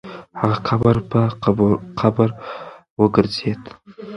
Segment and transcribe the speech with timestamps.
[0.39, 1.21] هغه قبر په
[2.01, 2.29] قبر
[3.01, 3.61] وګرځېد.